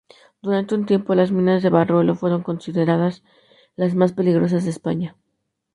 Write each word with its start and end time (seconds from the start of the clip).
Durante 0.41 0.73
un 0.73 0.87
tiempo, 0.87 1.13
las 1.13 1.31
minas 1.31 1.61
de 1.61 1.69
Barruelo 1.69 2.15
fueron 2.15 2.41
consideradas 2.41 3.21
las 3.75 3.93
más 3.93 4.13
peligrosas 4.13 4.63
de 4.63 4.71
España. 4.71 5.15